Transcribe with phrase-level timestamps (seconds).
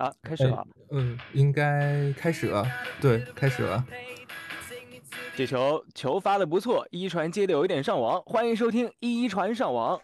[0.00, 0.66] 啊，开始了。
[0.92, 2.64] 嗯，应该开始了。
[3.02, 3.84] 对，开始了。
[5.36, 8.18] 这球球发的不错，一传接的有一点上网。
[8.22, 10.00] 欢迎收听一传上网。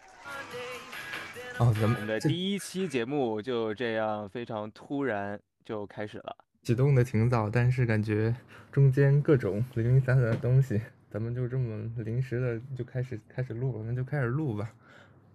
[1.57, 6.37] 哦，咱们的第一期节目就这样非常突然就开始了。
[6.61, 8.35] 启动的挺早，但是感觉
[8.71, 10.79] 中间各种零零散散的东西，
[11.09, 14.71] 咱们就这么临时的就开始开始录了，那就开始录吧。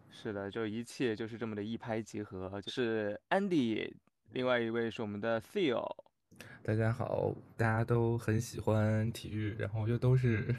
[0.08, 3.92] 是的，就一切就是这么的一拍即合，就是 Andy。
[4.32, 5.86] 另外一位是我们的 Theo，
[6.62, 10.54] 大家好，大家都很喜欢体育，然后又都是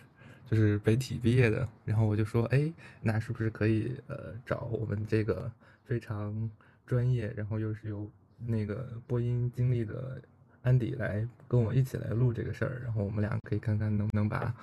[0.46, 5.52] 就是北体毕业的，然后我就说，哎，那是不是可以呃找我们这个
[5.86, 6.48] 非常
[6.86, 10.21] 专业，然后又是有那个播音经历的
[10.62, 14.55] 安迪来跟我一起来录这个事儿，然后我们俩可以看看能不能把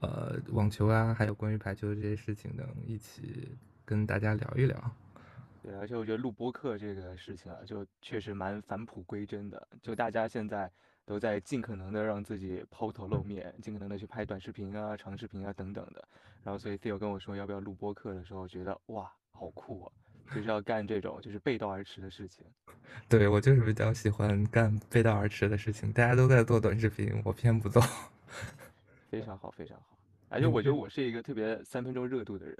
[0.00, 3.50] 呃网球啊，还有关于排球的这些事情能一起
[3.84, 4.96] 跟大家聊一聊。
[5.64, 9.66] 对，而且我觉得录播课这个事情啊，就确实蛮返璞归真的。
[9.80, 10.70] 就大家现在
[11.06, 16.06] 都在尽可能的让自己抛头露面，尽可能的去拍短视频啊、长视频啊等等的。
[16.42, 19.92] 然后，所以 Theo 跟我说要不要录播课的时候，觉得哇，好酷啊！
[20.34, 22.44] 就是要干这种就是背道而驰的事情。
[23.08, 25.90] 对我就是比较喜欢干背道而驰的事情。
[25.90, 27.82] 大家都在做短视频，我偏不做。
[29.08, 29.96] 非常好，非常好。
[30.28, 32.56] 而且我觉得我是一个特别三分钟热度的人。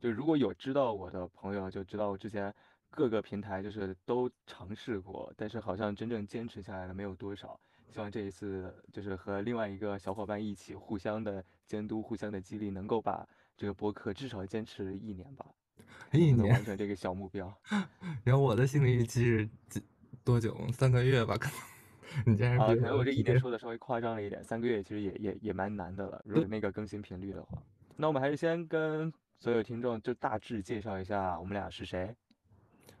[0.00, 2.54] 就如果有知道我的朋友，就知道我之前
[2.90, 7.58] 各个平台就是都尝试过，但是好像真正坚持下来的没有多少。
[7.90, 13.26] 希望这一次就是和另外一个小伙伴一起互相的监督、互相的激励，能够把
[13.56, 15.46] 这个播客至少坚持一年吧，
[16.12, 17.52] 一年完成这个小目标。
[18.22, 19.82] 然后我的心理预期是几
[20.22, 20.54] 多久？
[20.70, 21.58] 三个月吧，可能。
[22.24, 26.22] 你这样啊，可能我这一年说的稍微夸张了一点，三个月其实也也也蛮难的了。
[26.24, 27.62] 如果那个更新频率的话，
[27.96, 29.12] 那我们还是先跟。
[29.38, 32.12] 所有听众就大致介绍一下我们俩是谁。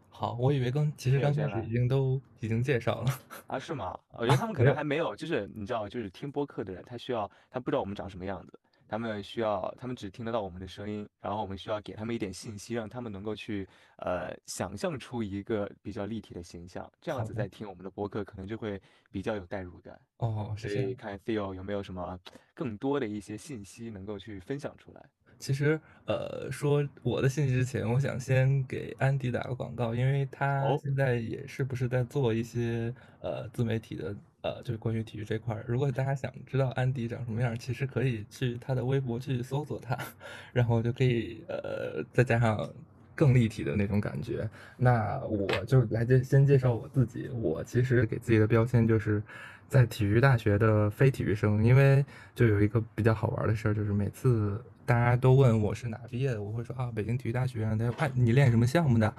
[0.08, 3.10] 好，我以为刚其实刚开始已经都已经介绍了
[3.46, 3.58] 啊？
[3.58, 3.98] 是吗？
[4.12, 20.00] 我 觉得他们可能还没有，就是你知道，就是听播客的人，他需要他不知道我们长什么样子，他们需要他们只听得到我们的声音，然后我们需要给他们一点信息，让他们能够去呃想象出一个比较立体的形象，这样子在听我们的播客可能就会比较有代入感。
[20.18, 22.18] 哦，所以看 Theo 有没有什么
[22.54, 25.04] 更多的一些信息能够去分享出来。
[25.38, 35.64] 其实，呃，说我的信息之前，我想先给安迪打个广告，因为他现在也是不是在做一些呃自媒体的，呃，就是关于体育这块儿。
[35.68, 39.96] 如果大家想知道安迪长什么样，其实可以去他的微博去搜索他，
[40.52, 42.68] 然后就可以呃再加上
[43.14, 44.48] 更立体的那种感觉。
[44.76, 49.22] 那我就来介先介绍我自己，我其实给自己的标签就是
[49.68, 52.04] 在体育大学的非体育生，因为
[52.34, 54.60] 就有一个比较好玩的事儿，就是每次。
[54.88, 57.62] 大家都问我是哪毕业的，我会说啊，北京体育大学。
[57.62, 59.14] 大家问你练什么项目的？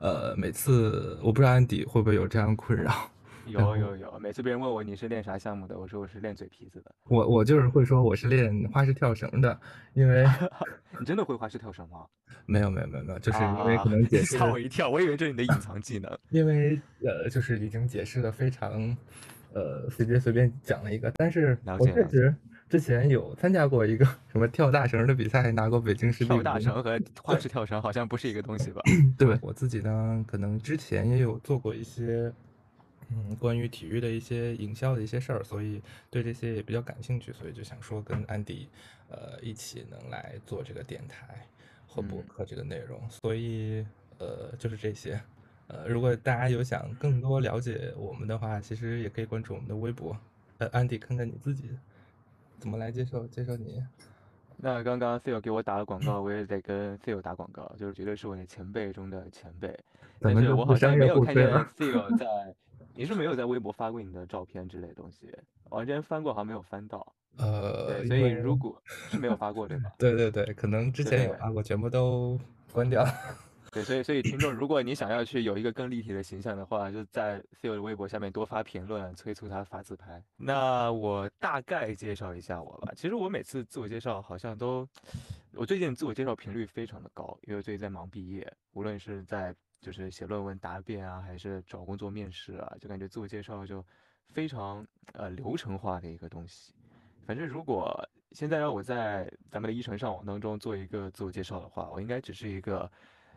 [0.00, 2.92] 呃，每次我不知道安迪会不会有这样困扰。
[3.46, 6.92] 有有有，每次别人问我你是练啥项目的，我说我是练嘴皮子的。
[7.06, 9.56] 我我就是会说我是练花式跳绳的，
[9.94, 10.26] 因为
[10.98, 12.04] 你真的会花式跳绳吗？
[12.44, 16.18] 没有没有没有没有，就是因为可能解释吓我一跳，我以为这是你的隐藏技能。
[16.30, 18.96] 因为呃，就是已经解释的非常
[19.52, 22.34] 呃，随便随便讲了一个，但是我确实。
[22.72, 28.80] 之前有参加过一个什么跳大绳的比赛，拿过北京市跳大绳和花式跳绳好像不是一个东西吧？
[29.18, 32.32] 对我自己呢，可能之前也有做过一些，
[33.10, 38.70] 嗯，关于体育的一些营销的一些事儿，所以对这些也比较感兴趣，所以就想说跟安迪，
[39.10, 41.46] 呃，一起能来做这个电台
[41.86, 43.84] 和博客这个内容，所以
[44.16, 45.20] 呃，就是这些，
[45.66, 50.16] 呃，如果大家有想更多了解我们的话，其实也可以关注我们的微博，
[50.56, 51.64] 呃，安迪看看你自己。
[52.62, 53.82] 怎么来接受接受你？
[54.56, 59.76] 那刚刚 Theo 给我打了广告，我也得跟 Theo 打广告，就是绝对是我的前辈中的前辈。
[60.20, 62.54] 但是我好像没有看见 Theo 在，
[62.94, 65.28] 你是没有在微博发过你的照片之类的东西？
[65.70, 67.04] 我之前翻过，好像没有翻到。
[67.38, 69.90] 呃，所以如果是没有发过，对吧？
[69.98, 72.38] 对对对，可能之前有发过，全部都
[72.72, 73.04] 关掉。
[73.72, 80.22] 对，所以所以听众，如果你想要去有一个更立体的形象的话，就在 Theo 的微博下面多发评论，催促他发自拍。
[80.36, 82.92] 那我大概介绍一下我吧。
[82.94, 84.86] 其实我每次自我介绍好像都，
[85.54, 93.82] 我最近自我介绍频率非常的高，因为最近在忙毕业，无论是在就是写论文答辩啊，还是找工作面试啊，就感觉自我介绍就
[94.28, 96.74] 非常呃流程化的一个东西。
[97.24, 102.90] 反正如果现在让我在咱们的一传上网当中做一个自我介绍的话，我应该只是一个。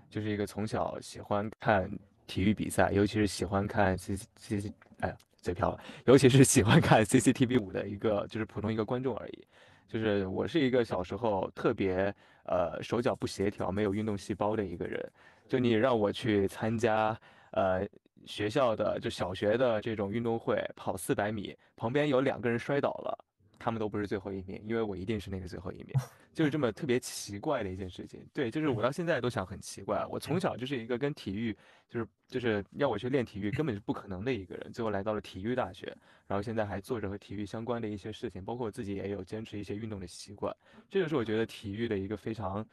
[0.10, 1.90] 就是一个从小喜欢看
[2.28, 9.48] 体育比赛，尤其是喜欢看 C C C，哎呀，嘴瓢了，尤其是喜欢看 C C T V 五的一个，就是普通一个观众而已。
[9.88, 12.14] 就是我是一个小时候特别
[12.46, 15.12] 呃手脚不协调、没有运动细胞的一个人。
[15.48, 17.16] 就你让我去参加
[17.52, 17.88] 呃
[18.26, 23.26] 学校的就小学的这种运动会跑四百米，旁边有两个人摔倒了，
[23.66, 25.88] 他们都不是最后一名，因为我一定是那个最后一名，
[26.36, 28.24] 就是这么特别奇怪的一件事情。
[28.32, 31.52] 对，就是我到现在都想很奇怪，我从小就是一个跟体育
[31.90, 35.88] 就是就是要我去练体育根本是不可能的一个人，最后来到了体育大学，
[36.28, 40.56] 然后现在还做着和体育相关的一些事情，包括我自己也有坚持一些运动的习惯，
[40.88, 42.64] 这就是我觉得体育的一个非常。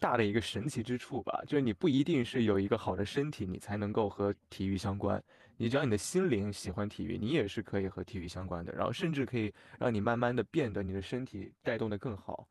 [0.00, 5.22] 大的一个神奇之处吧，就是你不一定是有一个好的身体，你才能够和体育相关。
[5.56, 8.72] 你只要你的心灵喜欢体育，你也是可以和体育相关的。
[8.72, 12.46] 然后甚至可以让你慢慢的变得你的身体带动的更好。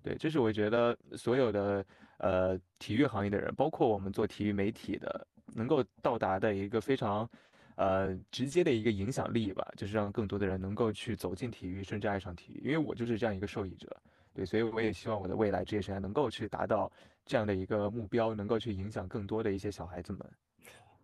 [0.00, 1.84] 对，这是我觉得所有的
[2.18, 7.28] 呃体育行业的人，包括我们做体育媒体的，能够到达的一个非常
[7.76, 12.60] 呃直接的一个影响力吧，就是让更多的人能够去走进体育，甚至爱上体育。
[12.64, 13.96] 因为我就是这样一个受益者。
[14.34, 16.90] 对，所以我也希望我的未来职业生涯能够去达到
[17.26, 20.20] 这样的一个目标，能够去影响更多的一些小孩子们。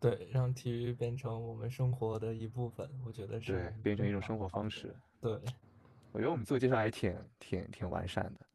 [0.00, 3.52] 对，让体育变成我们生活的一部分，我觉得是。
[3.52, 4.94] 对，变成一种生活方式。
[5.20, 5.32] 对，
[6.12, 8.46] 我觉得我们自我介绍还挺挺挺完善的。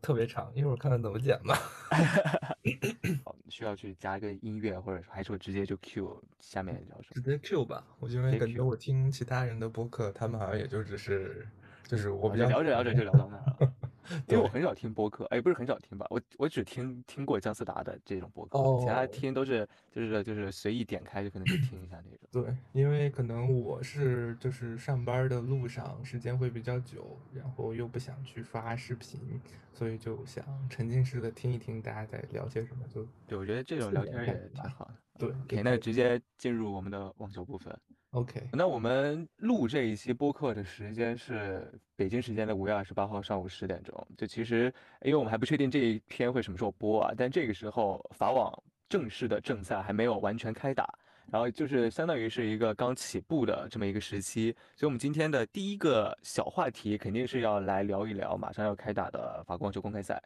[0.00, 1.58] 特别长，一会儿看看怎么剪吧。
[3.48, 7.14] 需要去加一个音乐，或者还是我直接就 Q 下面叫什么？
[7.14, 11.46] 直接 Q 吧，我因为感觉我听其他人的播客，他们好像也就只是。
[11.88, 13.72] 就是我比较聊着聊着就聊到那儿了，
[14.28, 22.28] 因为我很少听播客，哎，不是很少听吧，我我只听听过姜思达的这种播客，其他听都是就是就是随意点开就可能就听一下那种。
[22.30, 29.40] 对，因为可能我是就是上班的路上时间会比较久，然后又不想去刷视频，
[29.72, 32.84] 所以就想沉浸式的听一听大家在聊些什么。
[32.88, 34.94] 就对，我觉得这种聊天也挺好的。
[35.18, 37.74] 对，OK，那直接进入我们的网球部分。
[38.16, 43.94] OK，那我们录这一期播客的时间是北京时间的五月二十八号上午十点钟。
[44.16, 44.72] 就其实，
[45.02, 48.50] 因为我们还不确定这一篇会什么时候播啊，但这个时候法网
[48.88, 50.98] 正式的正赛还没有完全开打，
[51.30, 54.50] 然后就是相当于是一个刚起步的这么一个时期。
[54.76, 60.22] 所以，我们今天的第一个小话题肯定是要来聊一聊马上要开打的法国网球公开赛。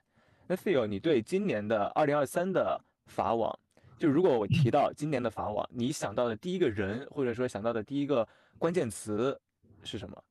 [0.46, 3.58] 那 Phil，你对今年的二零二三的法网？
[4.00, 8.26] 就如果我提到今年的法网，你想到的第一个人，或者说想到的第一个
[8.58, 9.38] 关键词
[9.84, 10.24] 是什么？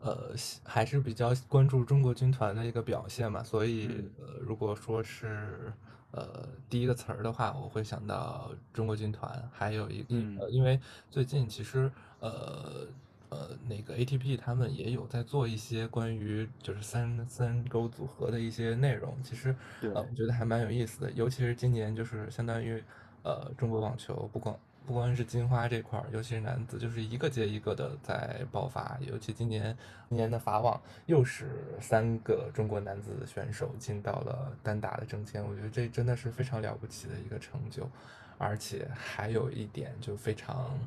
[0.00, 0.34] 呃，
[0.64, 5.70] 还是比较关注中国军团的一个表现嘛，所以呃，如果说是
[6.12, 10.80] 呃第一个词儿的话，我会想到中国军团，还有一个，因为
[11.10, 12.86] 最近其实呃。
[13.34, 21.10] 呃，那个 ATP 他们也有在做一些关于就是三三勾组合的一些内容，其实呃，我觉得还蛮有意思的。
[21.10, 22.80] 尤其是今年，就是相当于
[23.24, 28.96] 呃，中国网球不光不光是金花这块儿，尤其是男子，就是一个接一个的在爆发。
[29.00, 29.76] 尤其今年
[30.08, 37.90] 今年的法网又是三个中国男子选手进到了单打的争前，我觉得这真的是非常了不起的一个成就。
[38.38, 40.78] 而且还有一点就非常。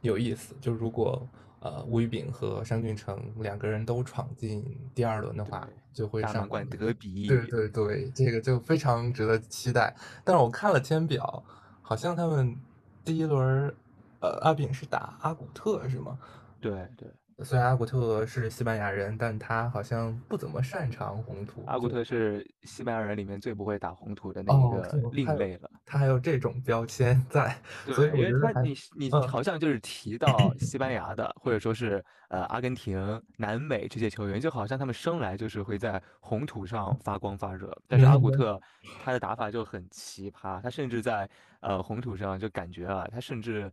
[0.00, 1.26] 有意思，就如果
[1.60, 4.64] 呃吴宇炳和商俊成两个人都闯进
[4.94, 7.26] 第二轮的话，就会上冠德比。
[7.26, 9.94] 对对对，这个就非常值得期待。
[10.24, 11.42] 但是我看了签表，
[11.82, 12.56] 好像他们
[13.04, 13.74] 第一轮，
[14.20, 16.18] 呃阿炳是打阿古特是吗？
[16.60, 17.08] 对对。
[17.44, 21.62] 虽然阿古特是西班牙人，但他好像不怎么擅长红土。
[21.66, 25.70] 阿古特是西班牙人里面最不会打红土的那一个另类了。
[25.86, 27.56] 他还有这种标签在，
[27.94, 37.72] 所以因为他你你好像就是提到 西班牙的，或者说是呃阿根廷、南美这些球员，就好像他们生来就是会在红土上发光发热。
[37.86, 38.60] 但是阿古特
[39.04, 41.28] 他的打法就很奇葩，他甚至在
[41.60, 43.70] 呃红土上就感觉啊，他甚至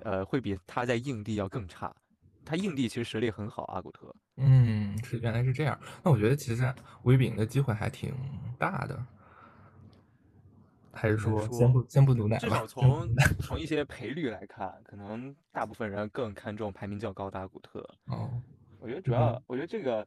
[0.00, 1.94] 呃会比他在硬地要更差。
[2.44, 4.14] 他硬地其实实力很好，阿古特。
[4.36, 5.78] 嗯，是原来是这样。
[6.02, 8.14] 那我觉得其实维炳的机会还挺
[8.58, 9.06] 大的，
[10.92, 13.08] 还是说先不先不赌奶至少从
[13.40, 17.80] 从一些赔率来看，可能大部分人更看重排名较高的阿古特。
[18.06, 18.30] 哦，
[18.78, 20.06] 我觉得主要，我觉得这个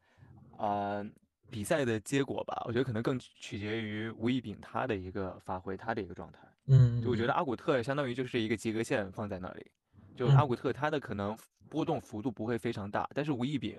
[0.58, 1.04] 啊
[1.50, 6.40] 比赛的结果吧，我觉得可能更取决于吴亦丙他的一个发挥，他的一个状态。
[6.68, 9.72] 嗯，就我觉得阿古特相当于就是一个及格线放在那里，
[10.18, 11.38] 就阿古特他的可能。
[11.70, 13.78] 波动幅度不会非常大，但是吴亦丙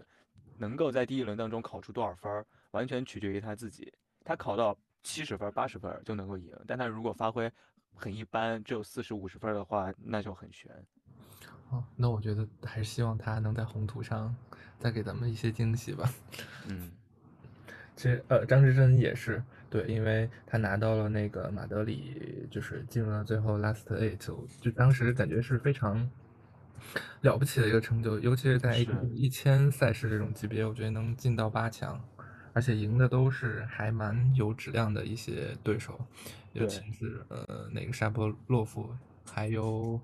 [0.59, 3.91] 能够在第一轮当中考出多少分，完全取决于他自己。
[4.23, 7.51] 他考到七十分、八十分就能够赢，但他如果发挥
[7.95, 10.71] 很一般，只有四十五十分的话，那就很悬。
[11.71, 14.37] 哦，那我觉得还是希望他能在红土上
[14.79, 16.13] 再给咱们一些惊喜吧。
[16.67, 16.93] 嗯，
[17.97, 26.07] 其实呃，张之臻也是对，因为他拿到了那个马德里，就是进入了最后 last eight，就当时感觉是非常。
[27.21, 28.79] 了不起的一个成就，尤其是在
[29.15, 32.01] 一千赛事这种级别，我觉得能进到八强，
[32.53, 35.99] 而且赢的都是还蛮有质量的一些对手，
[36.53, 38.89] 尤其是呃那个沙波洛夫，
[39.31, 40.01] 还有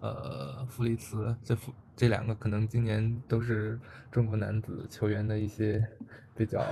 [0.00, 3.78] 呃弗里茨，这弗这两个可能今年都是
[4.10, 5.86] 中国男子球员的一些
[6.34, 6.64] 比较。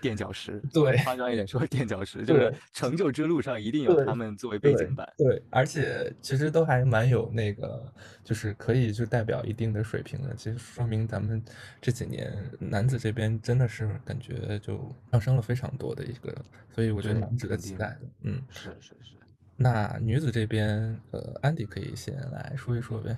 [0.00, 5.10] 垫脚石，对，夸张一点说，垫脚石就是成就之路上一定有他们作为背景板。
[5.16, 10.34] 对，而且其实都还蛮有那个，就是可以就代表一定的水平的。
[10.36, 11.42] 其实说明咱们
[11.80, 16.34] 这几年男子这边真的是感觉就上升了非常多的一个，
[16.74, 18.00] 所以我觉得蛮值得期待的。
[18.22, 19.16] 嗯，是是是。
[19.56, 23.16] 那女子这边，呃，安迪可以先来说一说呗。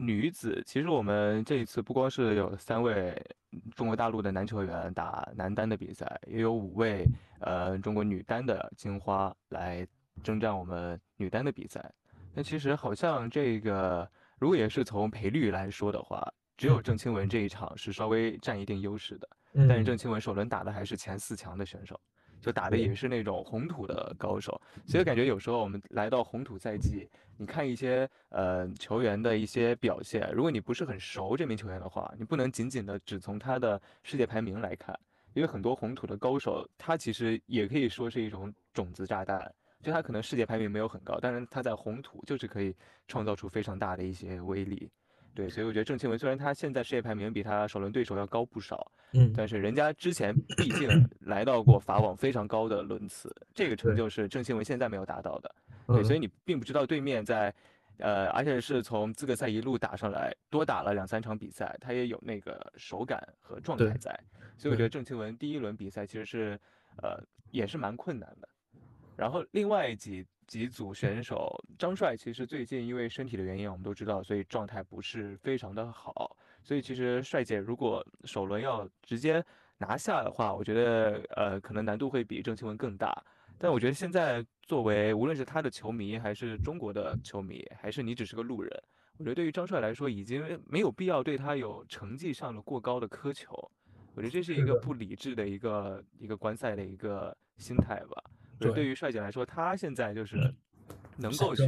[0.00, 3.20] 女子其实我们这一次不光是有三位
[3.74, 7.04] 中国大陆的男球员打男单的比赛，也有五位
[7.40, 9.84] 呃中国女单的金花来
[10.22, 11.92] 征战我们女单的比赛。
[12.32, 19.28] 那其实好像这个如果也是从赔率来说的话，只有郑钦文这一场是稍微占一定优势的。
[19.68, 22.00] 但是郑钦文首轮打的还是前四强的选手。
[22.40, 34.98] 就打的也是那种红土的高手，所以感觉有时候我们来到红土赛季，你看一些呃球员的一些表现，如果你不是很熟这名球员的话，你不能仅仅的只从他的世界排名来看，
[35.34, 39.52] 因为很多红土的高手，他其实也可以说是一种种子炸弹，
[39.82, 42.74] 就他可能世界排名没有很高，但是他在红土就是可以
[43.06, 44.88] 创造出非常大的一些威力。
[45.38, 50.88] 对，所以我觉得郑钦文虽然他现在世界排名比他首轮对手要高不少，嗯，但是人家之前毕竟
[51.30, 55.54] 来到过法网非常高的轮次，这个成就是郑钦文现在没有达到的。
[55.86, 57.54] 对，所以你并不知道对面在，
[57.98, 64.10] 呃，而且是从资格赛一路打上来，多打了两三场比赛，他也有那个手感和状态在。
[64.56, 66.60] 所以我觉得郑钦文第一轮比赛其实是，
[67.00, 68.48] 呃，也是蛮困难的。
[69.14, 70.26] 然后另外几。
[70.48, 76.36] 几组选手，张帅其实最近因为身体的原因，我们都知道，所以状态不是非常的好。
[76.64, 79.44] 所以其实帅姐如果首轮要直接
[79.76, 83.22] 拿下的话，我觉得呃可能难度会比郑钦文更大。
[83.58, 88.82] 但我觉得现在作为无论是他的球迷，还是中国的球迷，还是你只是个路人，
[89.18, 93.54] 我觉得对于张帅来说，已经没有必要对他有成绩上的过高的苛求。
[94.14, 98.22] 我觉得这是一个不理智的一个一个观赛的一个心态吧。
[98.58, 100.36] 对，对于帅姐来说，她现在就是
[101.16, 101.62] 能够去，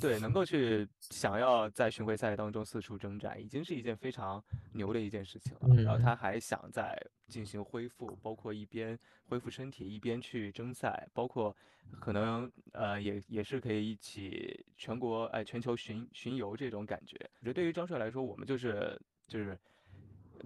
[0.00, 5.82] 对，能够去想要在巡回赛当中四处征战，已经是一件非常牛的一件事情了。
[5.82, 6.96] 然后她还想再
[7.28, 11.54] 进行恢复，包括一边恢复身体，一边去征赛，包括
[12.00, 17.16] 可能呃也也是可以一起全国哎全球巡巡游这种感觉。
[17.40, 19.58] 我觉得对于张帅来说，我们就是就是。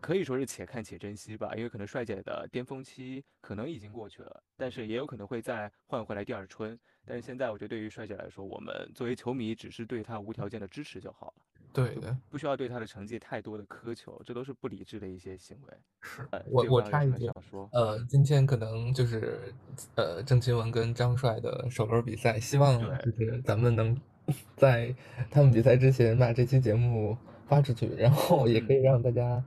[0.00, 6.78] 可以说是且看且珍惜吧，因为可能帅姐的巅峰期可能已经过去了，但是也有可能会再换回来第二春。
[7.04, 11.42] 但是现在我觉得对于帅姐来说，我们作为球迷只是对她无条件的支持就好了。
[11.72, 15.75] 对的，不需要对她的成绩太多的苛求，这都是不理智的一些行为。
[16.00, 17.28] 是，我我插一句，
[17.72, 19.52] 呃，今天可能就是
[19.96, 24.00] 呃郑钦文跟张帅的首轮比赛，希望就是咱们能
[24.56, 24.94] 在
[25.30, 29.42] 他们比赛之前把这期节目发出去，然后也可以让大家。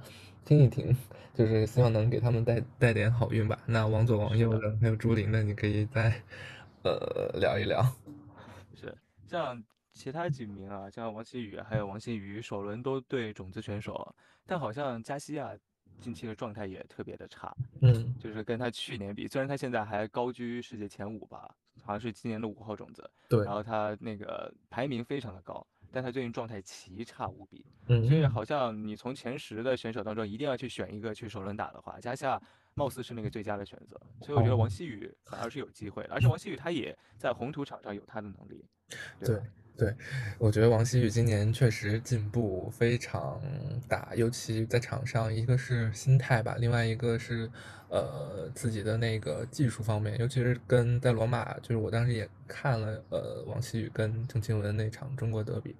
[0.45, 0.95] 听一听，
[1.33, 3.59] 就是希望能给他们带带点好运吧。
[3.65, 6.21] 那王左、王右的，还有朱琳的，你可以再
[6.83, 7.83] 呃聊一聊。
[8.75, 8.95] 是，
[9.27, 9.61] 像
[9.91, 15.51] 其他几名啊，像王希宇还有王欣瑜，首轮都对种子选手，但好像加西亚
[15.99, 17.51] 近期的状态也特别的差。
[17.81, 23.09] 嗯，就是跟他去年比，虽然他现在还高居世界前五吧，好像是今年的五号种子。
[23.27, 23.43] 对。
[23.43, 25.65] 然后他那个排名非常的高。
[25.95, 32.37] 但他最近状态奇差无比，嗯，所以好像你从前十的选手当中一定要去选一个去首轮打的话，加下
[32.73, 38.65] 貌似是那个最佳的选择，所以我觉得王希雨反而是有机会，而且王希雨他也在红土场上有他的能力，
[39.17, 39.29] 对。
[39.29, 39.43] 对，
[40.37, 43.41] 我觉得王希宇今年确实进步非常
[43.89, 47.49] 大，尤其在场上，一个是心态吧，另外一个是，
[47.89, 55.75] 呃，自己的那个技术方面，尤其是跟在罗马，就是我当时也看了，呃，王希宇跟郑钦文那场中国德比，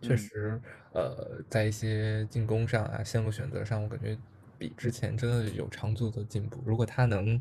[0.00, 0.60] 确实，
[0.92, 4.18] 呃，在一些进攻上啊，线路选择上，我感觉
[4.58, 6.62] 比之前真的有长足的进步。
[6.66, 7.40] 如果他能。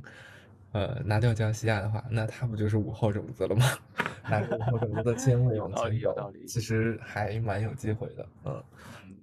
[0.75, 3.65] 呃，拿掉加西亚的话，那他不就是五号种子了吗？
[4.29, 8.27] 拿五号种子的签位往前走，其实还蛮有机会的。
[8.43, 8.61] 嗯，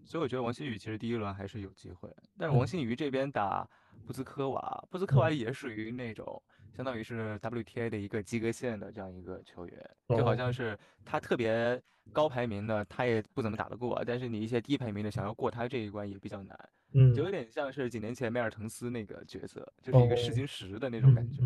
[0.03, 3.69] 所以我觉得王新宇其实第一轮还是有机会，但是王新宇这边打
[4.07, 6.43] 布兹科娃，布兹科娃也属于那种
[6.75, 11.79] 相当于是 WTA 的一个及格线的这样一个球员，就好像是他特别
[12.15, 16.59] 高排名的，他也不怎么打得过，但是你一些低排名的想要过他这一关也比较难。
[16.93, 21.43] 嗯，就有点像是几年前梅尔滕斯那个角色，就是一个试金石的那种感觉。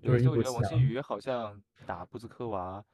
[0.00, 2.84] 就是我觉得王新宇好像打布兹科娃，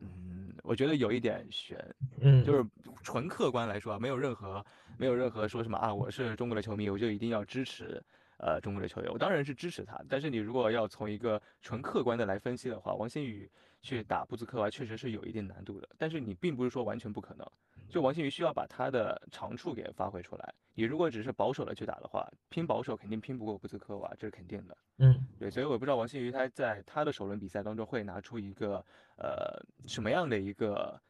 [0.00, 1.78] 嗯，我觉得有一点悬。
[2.20, 2.64] 嗯，就是
[3.02, 4.64] 纯客观来说啊，没有任何
[4.96, 8.02] 没有任何说什么啊，我是中国的球迷，我就一定要支持
[8.38, 9.10] 呃中国的球员。
[9.12, 13.50] 我当然是支持他，但是你如果要从一个纯客观的来分析的话，王新宇
[13.80, 15.88] 去打布兹科娃，确实是有一定难度的。
[15.96, 17.46] 但是你并不是说完全不可能，
[17.88, 20.54] 就王新宇需要把他的长处给发挥出来。
[20.74, 24.76] 你如果只是保守的去打的话，拼保守肯定拼不过布兹科娃，这是肯定的。
[24.98, 28.84] 嗯，对，所以我不知道王新宇他在他的首轮比赛当中会拿出一个
[29.16, 31.00] 呃什么样的一个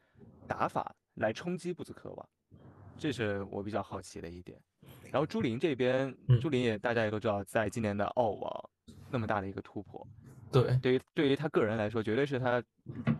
[0.47, 2.29] 打法来冲击布兹科娃，
[2.97, 4.59] 这是我比较好奇的一点。
[5.11, 8.69] 然后朱琳这边，朱琳也大家也都知道，在今年的澳网
[9.11, 10.07] 那么大的一个突破，
[10.51, 12.61] 对，对于对于他个人来说，绝对是他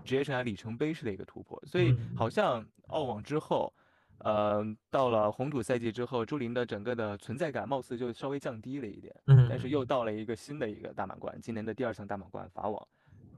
[0.03, 1.61] 职业生涯里程碑式的一个突破。
[1.65, 3.73] 所以好像澳网之后，
[4.19, 9.15] 呃，到了红土赛季之后，朱琳的整个的存在感貌似就稍微降低了一点。
[9.27, 12.87] 嗯，但是又到了一个新的一个大满贯，今年的第二层大满贯法网，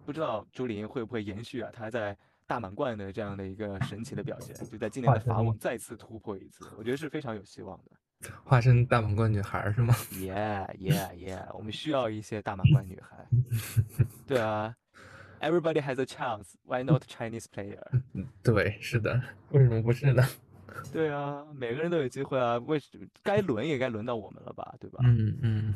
[0.05, 1.69] 不知道朱琳会不会延续啊？
[1.73, 2.17] 他在
[2.47, 7.91] 大满贯的这样的一个神奇的表现，就在今年的法网再次突破一次，我觉得是非常有希望的。
[8.43, 9.93] 化身大满贯女孩是吗？
[10.13, 11.55] Yeah, yeah, yeah！
[11.55, 13.25] 我们需要一些大满贯女孩。
[14.27, 14.75] 对啊
[15.39, 16.53] ，Everybody has a chance.
[16.65, 17.81] Why not Chinese player？
[18.43, 20.23] 对，是的，为什么不是呢？
[20.91, 22.57] 对啊，每个人都有机会啊。
[22.59, 22.79] 为
[23.23, 24.73] 该轮也该轮到我们了吧？
[24.79, 24.99] 对吧？
[25.03, 25.75] 嗯嗯。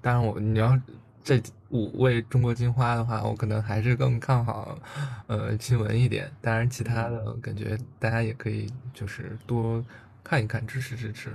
[0.00, 0.78] 当然，我你要
[1.22, 4.78] 这五位中国金花的话，我可能还是更看好
[5.26, 6.30] 呃新闻一点。
[6.40, 9.84] 当然，其他的感觉大家也可以就是多
[10.24, 11.30] 看一看，支持支持。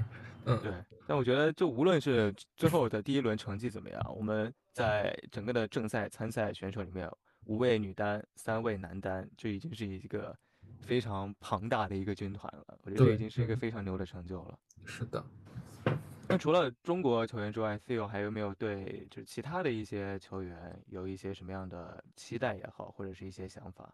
[0.46, 0.72] 嗯，对，
[1.08, 7.10] 但我觉得，就无论是最后的第一轮成绩怎么样，我们在整个的正赛参赛选手里面，
[7.46, 10.36] 五位女单，三位男单，就已经是一个
[10.82, 12.78] 非常庞大的一个军团了。
[12.84, 14.60] 我觉得这已经是一个非常牛的成就了。
[14.86, 15.24] 是的。
[16.28, 23.94] 那除了中国球员之外，Phil 还有没有对就是其他的一些球员有一些什么样的期待也好，或者是一些想法？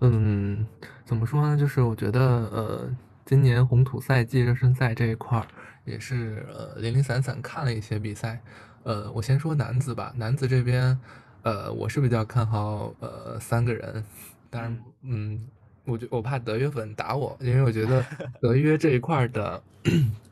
[0.00, 0.66] 嗯，
[1.04, 1.56] 怎么说呢？
[1.56, 2.96] 就是我觉得，呃。
[3.30, 5.46] 今年红土赛季热身赛这一块儿
[5.84, 8.40] 也是呃零零散散看了一些比赛，
[8.82, 10.98] 呃，我先说男子吧，男子这边，
[11.42, 14.04] 呃，我是比较看好呃三个人，
[14.50, 15.46] 当然，嗯，
[15.84, 18.04] 我就我怕德约粉打我，因为我觉得
[18.42, 19.62] 德约这一块的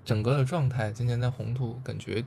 [0.05, 2.25] 整个的状态今年在红土感觉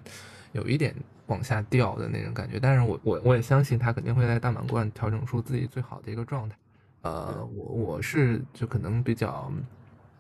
[0.54, 6.56] 有一点往下掉的那种感觉，但是我我我也相信他肯定会在大满贯调整出自己最好的一个状态，
[7.02, 9.52] 呃，我我是就可能比较。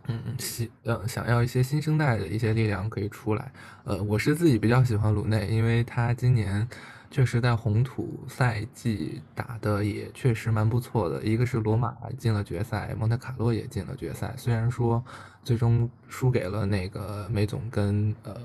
[0.07, 3.51] 嗯，希呃想要一些新生代的一些力量可以出来。
[3.83, 6.67] 呃，我是自己比较喜欢鲁内，因为他今年
[7.09, 11.23] 确实在红土赛季打的也确实蛮不错的。
[11.23, 15.03] 一个是罗马进了决赛，蒙特卡洛也进了决赛，虽然说
[15.43, 18.35] 最终输给了那个梅总跟呃。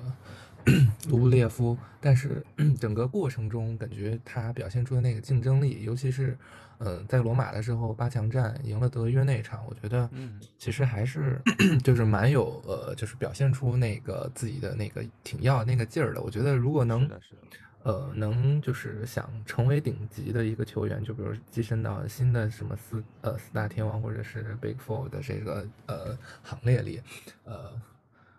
[1.09, 2.45] 卢布列夫，但是
[2.81, 6.37] 整个过程中感觉他表现出的那个竞争力，尤其是，
[6.79, 10.11] 呃，在罗马的时候八强战赢了德约那场，我觉得，
[10.59, 11.41] 其实还是
[11.85, 16.21] 就是蛮有呃，就是表现出那个自己的那个挺要那个劲儿的。
[16.21, 17.09] 我觉得如果能，
[17.85, 27.01] 呃，能就是想成为顶级的一个球员，就比如跻身到新的什么四呃四大天王或者是 Big Four 的这个呃行列里，
[27.45, 27.71] 呃。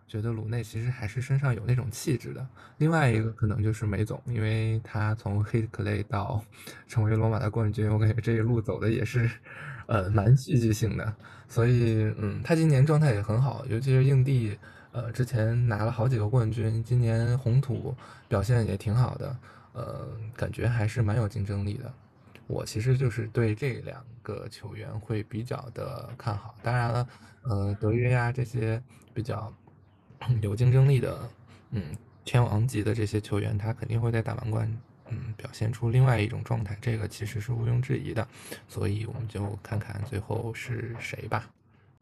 [0.08, 2.48] 觉得鲁内其实还是身上有那种气质的。
[2.78, 6.42] 另外一个可能就是梅总，因为他从黑克雷到
[6.88, 9.30] 成为罗马的冠军，我感觉这一路走的也是，
[9.86, 11.14] 呃，蛮戏剧性的。
[11.50, 14.58] 所以，嗯，他今年状态也很好，尤其是硬地，
[14.94, 17.94] 呃，之前拿了好几个冠军，今年红土
[18.30, 19.38] 表现也挺好的，
[19.74, 21.94] 呃，感觉还是蛮有竞争力的。
[22.48, 26.56] 我其实就是对这两个球员会比较的看好。
[26.64, 27.08] 当然了，
[27.44, 28.82] 呃，德约呀这些
[29.14, 29.54] 比较。
[30.42, 31.30] 有竞争力的，
[31.72, 38.28] 嗯，天王级的这些球员，他肯定会在大满贯，嗯，表现出另外一种状态，这个其实是毋庸置疑的。
[38.68, 41.50] 所以我们就看看最后是谁吧。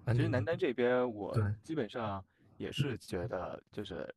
[0.08, 2.24] 其实男单这边，我基本上
[2.58, 4.08] 也是觉得，就是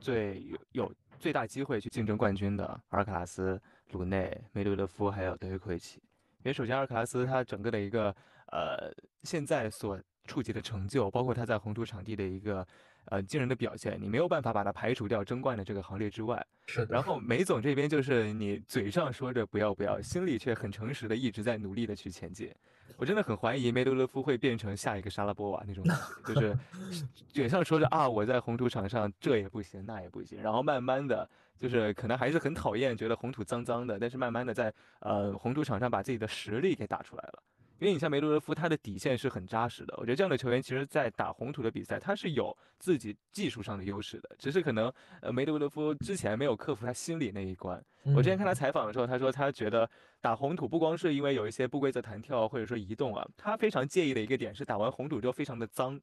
[0.00, 3.60] 最有有最大机会去竞争冠军的阿尔卡拉斯、
[3.92, 6.00] 鲁内、梅德韦夫还有德约科维奇。
[6.38, 8.14] 因为首先阿尔卡拉斯他整个的一个
[8.52, 12.66] 呃现在所触及的成就，包括他在红土场地的一个。
[13.10, 16.44] 呃，惊人的表现，你没有办法把它排除掉争冠的这个行列之外。
[16.66, 16.86] 是。
[16.88, 22.50] 然后梅总这边就是你嘴上说着不要不要，心里却很诚实的一直在努力的去前进。
[22.96, 26.58] 我真的很怀疑梅德勒夫会变成下一个沙拉波娃那种感觉，就是
[27.32, 37.42] 嘴上说着啊我在红土场上这也不行那也不行，然后慢慢的就是可能还是很讨厌，觉得红土脏脏的，但是慢慢的在呃红土场上把自己的实力给打出来了。
[37.80, 39.94] 因为你像梅多勒夫，他的底线是很扎实的。
[39.96, 44.30] 我觉得这样的球员，其实，在打红土的比赛，他是有自己技术上的优势的。
[44.38, 47.82] 只是可能，呃，梅德韦德夫之前没有克服他心里那一关。
[48.14, 49.88] 我之前看他采访的时候，他说他觉得
[50.20, 55.98] 打红土不光是因为有一些不规则弹跳或者说移动啊，他非常介意的一个点是打完红土之后非常的脏。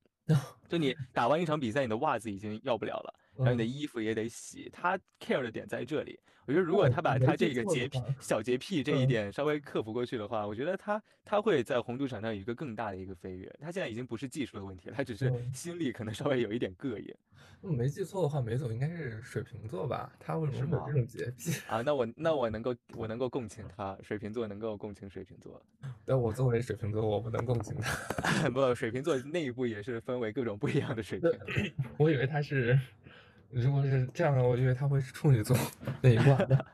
[0.68, 3.14] 就你打完一场比赛，你的袜子已经要不了了。
[3.38, 6.20] 然后你的衣服也得洗，他 care 的点在这里。
[6.46, 13.54] 我觉得如果他把他这个洁癖、小洁癖这一点稍微克服过去的话，我觉得他他会在红土场上有一个更大的一个飞跃。
[13.60, 17.14] 他现在已经不是技术的问题了，他只是心里可能稍微有一点膈应。
[17.60, 20.10] 没记错的话，梅总应该是水瓶座吧？
[20.22, 21.82] 他为什么有这种洁癖啊？
[21.82, 25.62] 那我那我能够我能够共情他，水瓶座能够共情水瓶座。
[26.06, 28.48] 但我作为水瓶座，我不能共情他。
[28.50, 31.30] 不，水瓶座内部也是分为各种不一样的水平。
[31.98, 32.80] 我以为他是。
[33.50, 35.56] 如果是这样的，我觉得他会是处女座
[36.02, 36.66] 那一挂的，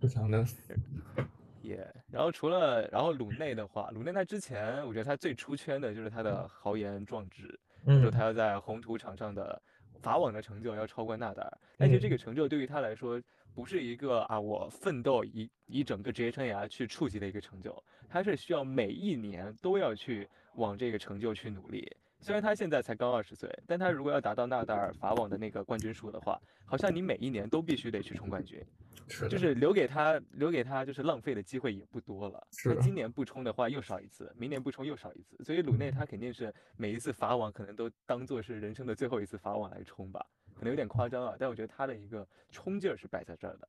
[0.00, 0.44] 非常的。
[1.62, 7.58] 也，然后除了，然后鲁内的话，鲁内他之前，我觉得他最出圈的就是他的豪言壮志，
[8.02, 9.60] 说他要在红土场上的
[10.00, 11.58] 法网的成就要超过纳达尔。
[11.76, 13.22] 但其实这个成就对于他来说，
[13.54, 21.94] 不是一个啊，我奋斗一一整个职业生涯去触及的一个成就，他是需要每一年都要去往这个成就去努力。
[22.20, 28.62] 虽然他现在才刚二十岁，但他如果要达到纳达尔法网的那个冠军数的话，好像你每一年都必须得去冲冠军，
[29.08, 32.46] 是，就是留给他留给他就是浪费的机会也不多了。
[32.62, 43.68] 他今年不冲的话又少一次，明年不冲又少一次，所以鲁内他肯定是每一次法网可能都当做是人生的最后一次法网来冲吧，可能有点夸张啊，但我觉得他的一个冲劲儿是摆在这儿的。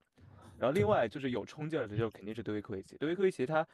[0.59, 3.65] 然后另外就是有冲劲儿的就肯定是德维科维奇，德维科维奇他。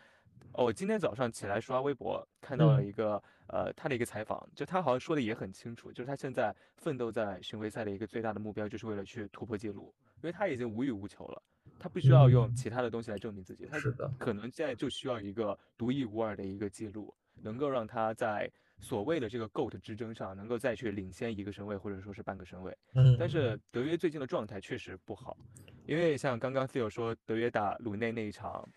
[0.53, 11.43] 哦，我今天早上起来刷微博，看到了一个呃他的一个采访，就他好像说的也很清楚，就是他现在奋斗在巡回赛的一个最大的目标，就是为了去突破记录，因为他已经无欲无求了，
[11.77, 13.77] 他不需要用其他的东西来证明自己，他
[14.17, 22.75] 可能现在就需要一个独一无二的一个记录，能够让他在所谓的这个 GOAT 之争上能够再去领先一个身位或者说是半个身位。
[22.95, 25.37] 嗯，但是德约最近的状态确实不好，
[25.85, 28.67] 因为像刚刚 Theo 说德约打鲁内那一场。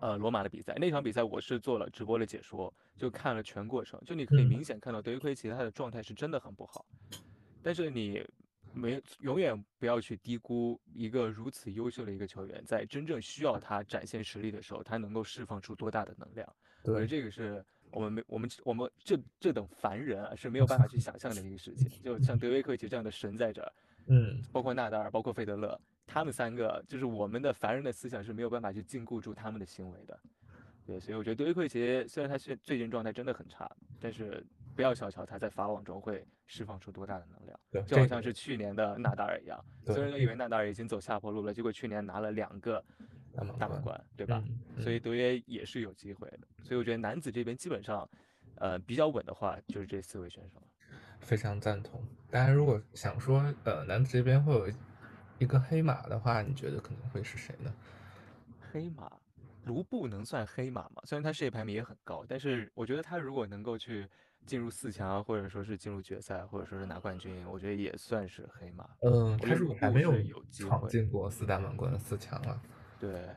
[0.00, 6.84] 呃，罗马的比赛那场比赛我是做了直播的解说，就看了全过程，就你可以明显看到德约科维奇他的状态是真的很不好，
[7.62, 8.20] 但是你
[8.72, 16.52] 没永远不要去低估一个如此优秀的一个球员，在真正需要他展现实力的时候，他能够释放出多大的能量。
[16.82, 21.88] 我觉得这个是我们没我们我们这这等凡人啊是没有办法去想象的一个事情。
[22.02, 23.72] 就像德约科维奇这样的神在这儿，
[24.08, 25.80] 嗯，包括纳达尔，包括费德勒。
[26.12, 30.20] 他们三个就是我们的凡人的思想是没有办法去禁锢住他们的行为的，
[30.84, 34.44] 对，所以我觉得德约奎奇虽然他现最近状态真的很差，但是
[34.76, 42.84] 不要小瞧他在法网中会释放出多大的能量，就好像是去年的纳达尔一样，所有人都以为纳达尔已经走下坡路了，结果去年拿了两个
[43.58, 44.44] 大满贯，对吧？
[44.80, 48.06] 所以德约也是有机会的，所以我觉得男子这边基本上，
[48.56, 50.60] 呃，比较稳的话就是这四位选手，
[51.20, 52.04] 非常赞同。
[52.30, 54.68] 大家如果想说，呃，男子这边会有。
[55.42, 57.74] 一个黑马的话，你觉得可能会是谁呢？
[58.70, 59.10] 黑马，
[59.64, 61.02] 卢布能算黑马吗？
[61.04, 64.06] 虽然他世界排名也很高，但是我觉得他如果能够去
[64.46, 68.88] 进入四强，或者说是进入决赛，或者说是拿冠军，我觉得也算是黑马。
[69.00, 72.62] 嗯，他是还没有有闯进过四大满贯的四强啊。
[73.00, 73.28] 对，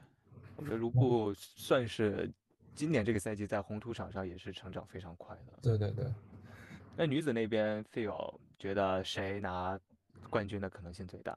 [0.56, 2.32] 我觉得卢布算是
[2.76, 5.54] 今年这个赛季在红土场上也是成长非常快的。
[5.64, 6.06] 对对对。
[6.96, 9.78] 那女子那边，Phil 觉得谁拿
[10.30, 11.36] 冠军的可能性最大？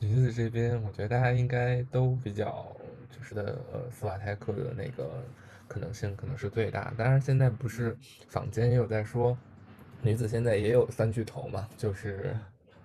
[0.00, 2.76] 女子这边，我觉得大家应该都比较
[3.10, 5.22] 就是的，呃，斯瓦泰克的那个
[5.66, 6.92] 可能性可能是最大。
[6.96, 7.96] 当然，现在不是
[8.28, 9.36] 坊间也有在说，
[10.02, 12.36] 女子现在也有三巨头嘛，就是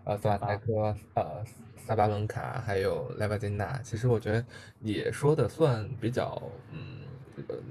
[0.06, 1.43] 呃斯瓦泰克、呃
[1.76, 3.82] 萨巴伦卡还有莱巴金娜。
[3.82, 4.45] 其实我觉得
[4.80, 6.41] 也说的算比较，
[6.72, 7.00] 嗯，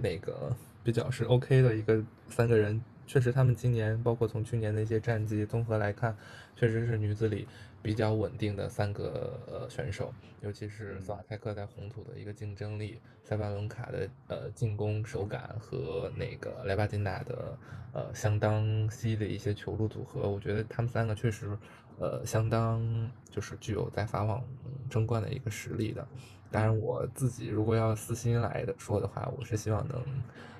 [0.02, 2.80] 那个比较是 OK 的一个三个人。
[3.06, 6.14] 确实，他们今年包括从去年的一些战绩综合来看，
[6.54, 7.48] 确实是女子里。
[7.80, 10.12] 比较稳定的三个呃选手，
[10.42, 17.58] 尤其是索瓦泰克在红土的一个竞争力，塞巴伦卡的呃进攻手感和那个莱巴金娜的
[17.92, 21.56] 呃相当犀的一些球路组合，我觉得他们三个确实
[21.98, 24.42] 呃相当就是具有在法网
[24.90, 26.06] 争冠的一个实力的。
[26.50, 30.02] 当然，我自己如果要私心来的说的话，我是希望能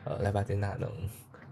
[0.05, 0.91] 呃莱巴金娜能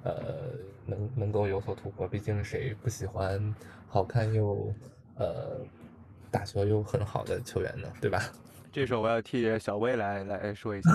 [0.05, 0.53] 呃
[0.87, 3.55] 能能够有所突破，毕竟谁不喜欢
[3.89, 4.73] 好看又。
[5.17, 5.59] 呃，
[6.31, 8.23] 打球又很好的球员呢，对吧？
[8.73, 10.91] 这时候我要替小薇来来说一下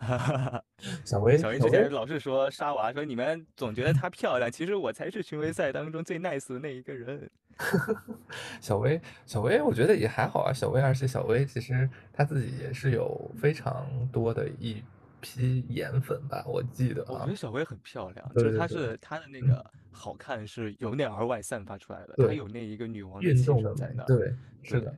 [0.00, 0.62] 啊。
[1.04, 7.30] 小薇，小薇之前老是说沙娃，说你们总觉得她漂亮，其实我才是巡回赛当中最 nice 的那一个人。
[8.62, 10.52] 小薇，小薇，我觉得也还好啊。
[10.54, 14.82] 小薇，而且小薇其实她自己也是有非常多的一
[15.20, 17.04] 批颜粉吧，我记得。
[17.08, 19.64] 我觉得小薇很漂亮，就是她是她的那个。
[19.92, 24.04] 好看是由内而外散发出来的，她有那一个女王的气质在那。
[24.04, 24.96] 对，是的。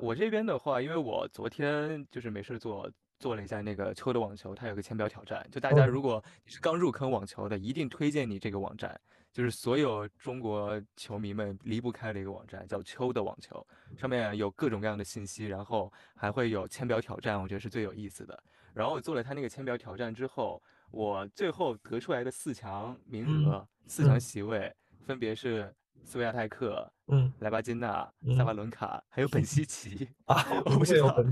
[0.00, 8.98] 我这边的话，因为我昨天就是没事做，做了一下那个秋的网球，它有个签表挑战，就大家如果你是刚入坑网球的，一定推荐你这个网站，
[9.30, 13.64] 就是所有中国球迷们离不开的一个网站，叫秋的网球，
[13.96, 18.42] 上面有各种各样的信息，然后还会有签表挑战，我觉得是最有意思的。
[18.74, 24.70] 然后我做了他那个签表挑战之后，我最后得出来的四强名额、四强席位
[25.06, 25.72] 分别是
[26.04, 31.22] 斯维亚泰克、嗯，莱巴金纳、萨巴伦卡，还有本西奇啊，我不知道，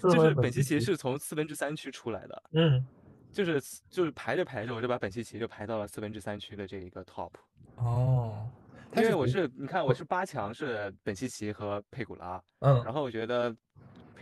[0.00, 2.86] 就是本西奇是从四分之三区出来的，嗯，
[3.32, 3.60] 就是
[3.90, 7.30] 就是排着排着，我就把本西奇就排到了四分之三区的这一个 top。
[7.76, 8.48] 哦，
[8.96, 13.54] 因为我是你看我是八强是本西奇和佩古拉，嗯，然后我觉得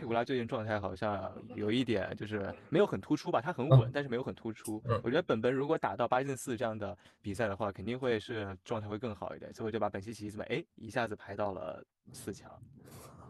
[0.01, 4.81] 佩古拉最近状态好像有一点就是没有很突出吧，他很稳，但是没有很突出。
[5.03, 12.49] 我觉得本本如果打到八进四这样的比赛的话，肯定会是状态会更好一点，所以我就把本西奇怎么哎一下子排到了四强。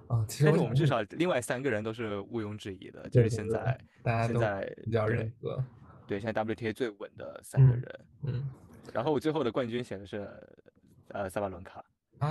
[0.07, 5.61] 啊，其实但是我们至少另外三个人都是毋庸置疑的，就是现在大家现在比较认可，
[6.07, 8.49] 对，现在 WTA 最稳的三个人，嗯。
[8.93, 10.25] 然后我最后的冠军写的是，
[11.09, 11.83] 呃，萨巴伦卡，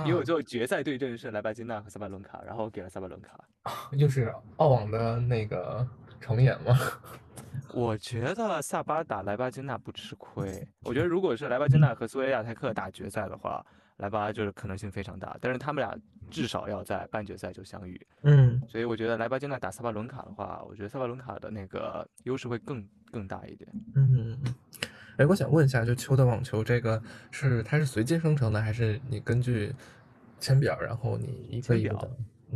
[0.05, 3.39] 因为我最后决赛对阵是莱巴金纳和萨巴伦卡，然后给了萨巴伦卡，
[3.93, 5.85] 又是澳网的那个
[6.19, 6.77] 重演吗？
[7.73, 13.65] 我觉得萨巴打莱巴金纳不吃亏，我觉得如果是莱巴金纳和苏维亚泰克打决赛的话，
[13.97, 15.97] 莱巴就是可能性非常大，但是他们俩
[16.29, 24.37] 至少要在半决赛就相遇，嗯，所以我觉得莱巴金纳打萨巴伦卡的话，我觉得萨巴伦卡的那个优势会更更大一点，嗯。
[25.17, 29.73] 哎，我想问一下，就秋的网球这个是它是随机生成的，还是你根据
[30.39, 31.95] 签表，然后你一个一个，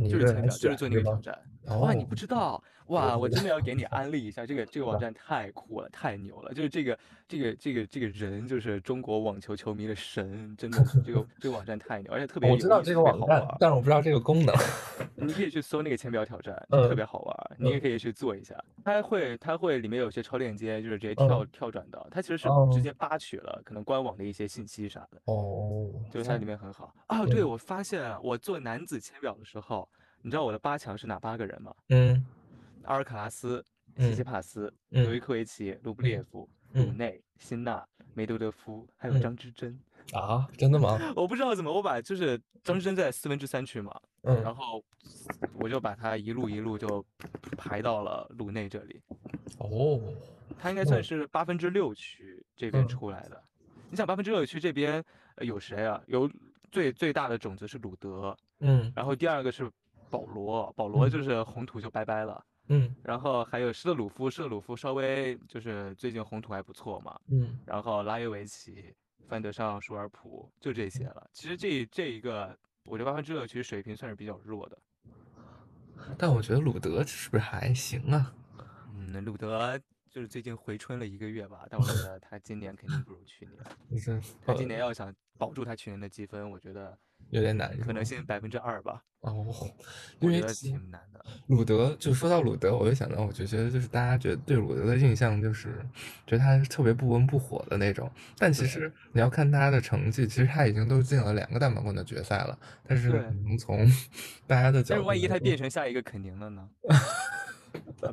[0.08, 1.38] 就是签表，就是做那个挑战？
[1.80, 2.62] 哇，你不知道？
[2.88, 6.54] 哇，我真的要给你安利一下，这个这个网站太酷了，太牛了！
[6.54, 14.54] 就是这个这个这个这个人，就是中国网球球迷的神，真的，这个这个网站太牛，而且特别我知道这个网站，但是我不知道这个功能。
[15.16, 18.54] 你可以去搜那个签表挑战， 特别好玩，你也可以去做一下。
[18.84, 25.20] 它会它会里面有些超链接，就是直接跳跳转到，它其实是直接扒取了可能官网的一些信息啥的。
[25.24, 27.26] 哦，就是它里面很好啊。
[27.26, 29.88] 对，我发现我做男子签表的时候，
[30.22, 31.74] 你知道我的八强是哪八个人吗？
[31.88, 32.24] 嗯。
[32.86, 33.64] 阿尔卡拉斯、
[33.98, 39.78] 西西帕斯、尤伊科维奇、卢布列夫、鲁内、辛纳、梅德德夫，还有张之臻
[40.12, 40.48] 啊？
[40.56, 40.98] 真的吗？
[41.14, 44.82] 我不知道怎么，我把就是张之臻在四分之三区嘛，嗯，然后
[45.60, 47.04] 我就把他一路一路就
[47.56, 49.00] 排到了鲁内这里。
[49.58, 50.00] 哦，
[50.58, 53.42] 他应该算是八分之六区这边出来的。
[53.90, 55.02] 你想八分之六区这边
[55.38, 56.02] 有谁啊？
[56.06, 56.30] 有
[56.70, 59.70] 最最大的种子是鲁德，嗯，然后第二个是
[60.10, 62.44] 保罗，保罗就是红土就拜拜了。
[62.68, 67.20] 嗯，然后还有施特鲁夫，施特鲁夫稍微就是最近红土还不错嘛。
[67.28, 68.94] 嗯，然后拉约维奇、
[69.28, 71.30] 范德尚、舒尔普就这些了。
[71.32, 74.78] 其实这这一个，我觉得八分之六其实水平算是比较弱的。
[76.18, 78.34] 但我觉得鲁德是不是还行啊？
[78.94, 79.78] 嗯，鲁德
[80.10, 84.22] 就是最近回春了一个月吧，但我觉得他今年肯定不如去年。
[84.44, 86.98] 他今年要想保住他去年的积分，我觉得。
[87.30, 89.02] 有点难，可能性百分之二吧。
[89.20, 89.46] 哦，
[90.20, 91.24] 因为挺难的。
[91.48, 95.84] 鲁德，就说到鲁德，我就想到，我就觉得就是大家觉得对鲁德的印象就是
[96.26, 98.08] 觉得他是特别不温不火的那种。
[98.38, 102.56] 但其实你要看他的成绩，其实他已经都进了两个大满贯的决赛了。
[102.86, 103.08] 但是
[103.44, 103.84] 能从
[104.46, 106.68] 大家的角度，但是万一他变成下一个肯宁了呢？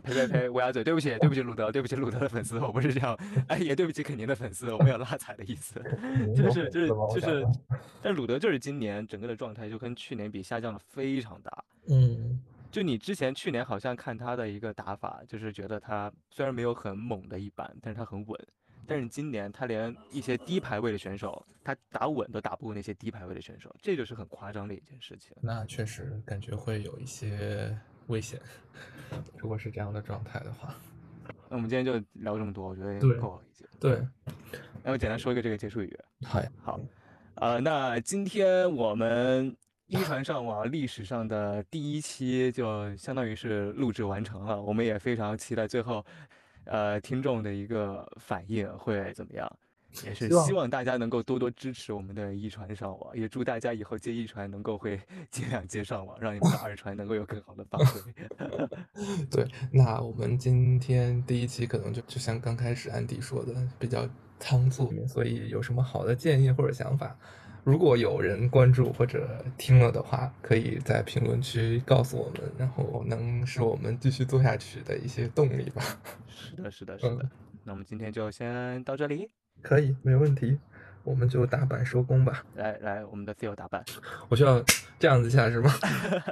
[0.03, 0.49] 呸呸呸！
[0.49, 5.81] 乌鸦嘴，对不起，对不起，鲁德，对不起，鲁德的粉丝，我不是这样，哎，也对不起肯宁的粉丝，我没有拉踩的意思，
[6.35, 7.45] 就是就是就是，
[8.01, 18.47] 但鲁德就是今年整个的状态就跟去年比下降了非常大，嗯，就你之前去年好像看他的一个打法，就是觉得他虽然没有很猛的一板，但是他很稳，
[18.85, 25.35] 但是今年他连一些低排位的选手，他打稳都打不过那些低排位的选手，这就是很夸张的一件事情。
[25.41, 27.77] 那确实感觉会有一些。
[28.07, 28.39] 危险，
[29.37, 30.75] 如果是这样的状态的话，
[31.49, 33.67] 那我们今天就聊这么多，我觉得够了已经。
[33.79, 34.01] 对，
[34.83, 35.97] 那我简单说一个这个结束语。
[36.25, 36.79] 好，好，
[37.35, 39.55] 呃，那今天我们
[39.87, 46.05] 一传上网历史上的第一期就相当于是录制完成了，我们也非常期待最后，
[46.65, 49.51] 呃，听众的一个反应会怎么样。
[50.05, 58.01] 也是希望大家能够多多支持我们的一传上网，也祝大家以后接一传能够会尽量接上网，让你们的二传能够有更好的发挥。
[59.29, 67.15] 对，那我们今天第一期可能就就像刚开始安迪说的，比较仓促，所以有什么好的建议或者想法，
[67.63, 75.83] 如果有人关注或者听了的话，可以在评论区告诉我们，然后能使我们继续做下去的一些动力吧。
[76.27, 77.29] 是的，是的，是的。
[77.63, 79.29] 那我们今天就先到这里。
[79.61, 80.59] 可以，没问题，
[81.03, 82.43] 我们就打板收工吧。
[82.55, 83.83] 来来，我们的 feel 打板，
[84.29, 84.63] 我需要
[84.99, 85.71] 这样子下是吗？